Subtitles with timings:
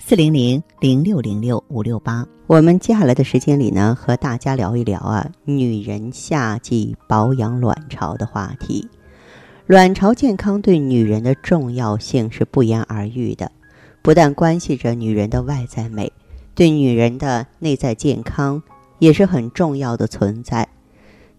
[0.00, 8.88] 四零零零六零六五六八，我们接下来的时间里呢，和大家聊一聊啊，女人夏季保养卵巢的话题。
[9.66, 13.50] 卵巢健康对女人的重要性是不言而喻的，
[14.00, 16.10] 不但关系着女人的外在美，
[16.54, 18.62] 对女人的内在健康
[19.00, 20.66] 也是很重要的存在。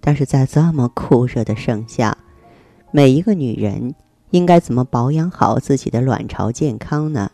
[0.00, 2.14] 但是在这么酷热的盛夏，
[2.90, 3.94] 每一个女人
[4.30, 7.30] 应该怎么保养好自己的卵巢健康呢？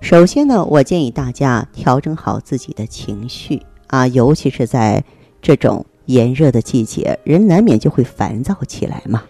[0.00, 5.02] 首先呢，我建议大家调整好自己的情绪啊，尤其是在
[5.40, 9.24] 这种炎热的季节，人难免就会烦躁起来嘛。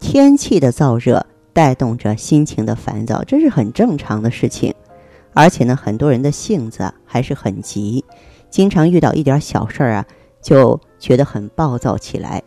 [0.00, 4.74] 天气的燥热带动着心情的烦躁，这是很正常的事情。
[5.34, 8.04] 而且呢，很多人的性子还是很急，
[8.50, 10.06] 经常遇到一点小事儿啊，
[10.40, 12.42] 就觉得很暴躁起来。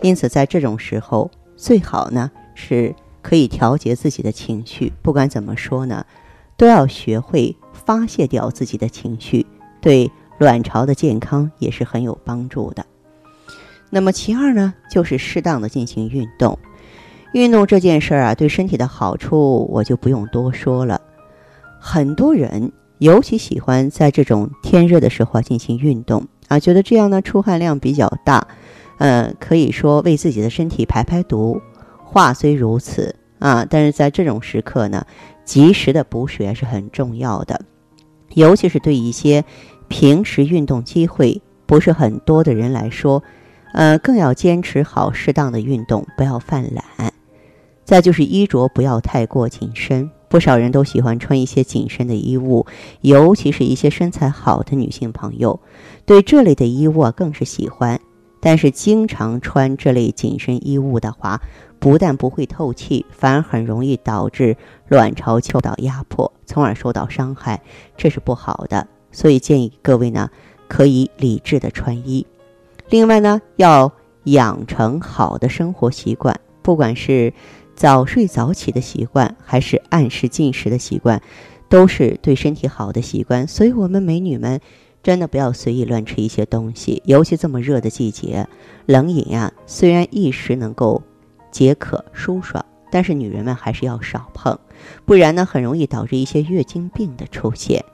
[0.00, 4.92] 因此，在这种时候，最好呢是可以调节自己的情绪。
[5.02, 6.06] 不管怎么说呢。
[6.56, 9.44] 都要学会发泄掉自己的情绪，
[9.80, 12.84] 对卵巢的健康也是很有帮助的。
[13.90, 16.58] 那么其二呢，就是适当的进行运动。
[17.32, 21.00] 运动这件事儿啊，对身体的好处我就不用多说了。
[21.80, 28.46] 很多人尤其喜欢在这种天热的时候进行运动啊，觉得这样呢出汗量比较大，
[28.98, 31.60] 呃，可以说为自己的身体排排毒。
[32.04, 35.04] 话虽如此啊，但是在这种时刻呢。
[35.44, 37.60] 及时的补水是很重要的，
[38.34, 39.44] 尤其是对一些
[39.88, 43.22] 平时运动机会不是很多的人来说，
[43.72, 47.12] 呃，更要坚持好适当的运动，不要犯懒。
[47.84, 52.66] 再就是衣着不要太过紧身，不少人都喜欢穿一些紧身的衣物，
[53.02, 55.60] 尤其是一些身材好的女性朋友，
[56.06, 58.00] 对这类的衣物啊更是喜欢。
[58.40, 61.40] 但是经常穿这类紧身衣物的话，
[61.84, 64.56] 不但不会透气，反而很容易导致
[64.88, 67.60] 卵巢受到压迫，从而受到伤害，
[67.94, 68.88] 这是不好的。
[69.12, 70.30] 所以建议各位呢，
[70.66, 72.26] 可以理智的穿衣。
[72.88, 77.34] 另外呢，要养成好的生活习惯，不管是
[77.74, 81.20] 早睡早起的习惯，还是按时进食的习惯，
[81.68, 83.46] 都是对身体好的习惯。
[83.46, 84.58] 所以，我们美女们
[85.02, 88.48] 真的不要随意乱吃一些东西，尤其这么热的季节，
[88.86, 91.02] 冷饮呀，虽然一时能够。
[91.54, 94.58] 解渴舒爽，但是女人们还是要少碰，
[95.04, 97.84] 不然呢，很容易导致一些月经病的出现。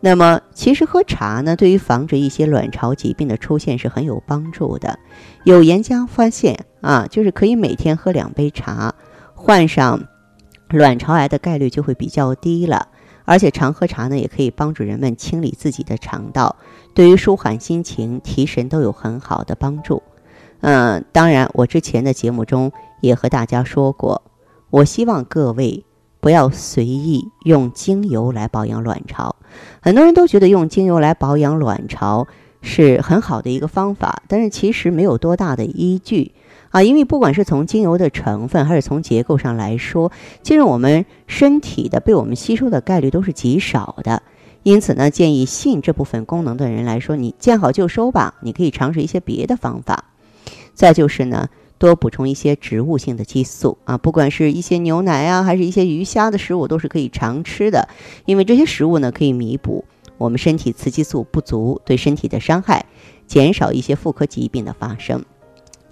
[0.00, 4.98] 那么，其实喝茶呢，对于防止一些卵巢疾病的出现是很有帮助的。
[5.44, 8.92] 有研究发现啊，就是可以每天喝两杯茶，
[9.36, 10.08] 患上
[10.70, 12.88] 卵巢癌的概率就会比较低了。
[13.24, 16.56] 而且，常喝茶呢，也可以帮助人们清理自己的肠道，
[16.92, 20.02] 对于舒缓心情、提神都有很好的帮助。
[20.62, 24.22] 嗯，当然，我之前的节目中也和大家说过，
[24.70, 25.84] 我希望各位
[26.20, 29.34] 不要随意用精油来保养卵巢。
[29.80, 32.28] 很多人都觉得用精油来保养卵巢
[32.60, 36.30] 是很好的一个方法，但是其实没有多大的依据
[36.70, 40.12] 啊，因为不管是从精油的成分还是从结构上来说，
[40.42, 44.22] 进入我们身体的被我们吸收的概率都是极少的。
[44.62, 50.04] 因此呢，建议信这部分功能的人来说，你见好就收吧，你可以尝试一些别的方法。
[50.74, 57.88] 再就是呢，多补充一些植物性的激素啊，不管是一些牛奶啊，还是一些鱼虾的食物，都是可以常吃的。
[58.24, 59.84] 因为这些食物呢，可以弥补
[60.18, 62.86] 我们身体雌激素不足对身体的伤害，
[63.26, 65.24] 减少一些妇科疾病的发生。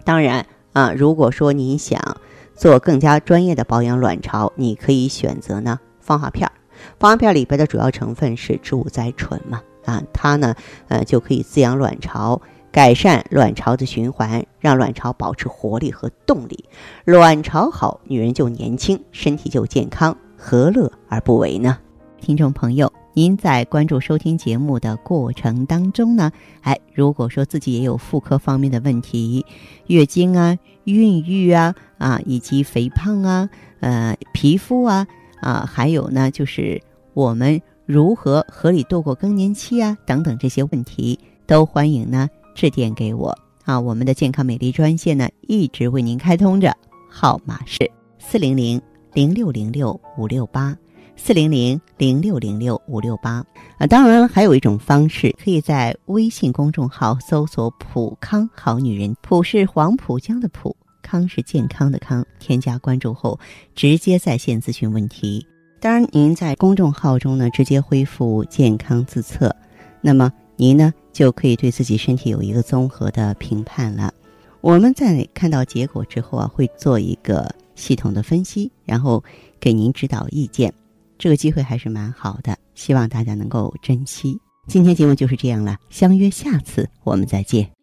[0.04, 2.18] 当然啊，如果说你想
[2.54, 6.52] 做更加专业的保养卵巢，你可以选择呢方华片儿。
[6.98, 10.54] 方华片里边的主要成分是植物甾醇嘛，啊，它呢，
[10.88, 12.40] 呃，就可以滋养卵巢。
[12.72, 16.64] 改善卵巢的循环，让卵巢保持活力和动力。
[17.04, 21.78] 卵巢好，女人就年轻，身体就健康，何乐而不为呢？
[22.20, 26.30] 听众朋友，您在关注收听节目的过程当中呢，
[26.60, 29.44] 哎，如果说自己也有妇科方面的问题，
[29.86, 33.48] 月经啊、孕育啊啊，以及肥胖啊、
[33.80, 35.06] 呃、皮肤啊
[35.40, 36.80] 啊，还有呢，就是
[37.14, 42.28] 我们如何合理度过更年期啊等等这些问题，都欢迎呢。
[42.54, 46.76] 致电给我啊，我们的健康美丽专线呢一直为您开通着，
[47.08, 48.80] 号码是四零零
[49.12, 50.76] 零六零六五六八，
[51.16, 53.44] 四零零零六零六五六八
[53.78, 53.86] 啊。
[53.86, 62.24] 当然，还有一种方式，可以在微信公众号搜索“普康好女人”，普是黄浦江的浦，康是健康的康。
[62.38, 63.38] 添加关注后，
[63.74, 65.46] 直接在线咨询问题。
[65.80, 69.54] 当然，您在公众号中呢，直接恢复健康自测，
[70.00, 74.12] 那么您呢就可以对自己身体有一个综合的评判了。
[74.60, 79.22] 我们在看到结果之后啊，会做一个系统的分析，然后
[79.58, 80.72] 给您指导意见。
[81.18, 84.38] 这个机会还是蛮好的，希望大家能够珍惜。
[84.68, 87.79] 今天节目就是这样了，相约下次我们再见。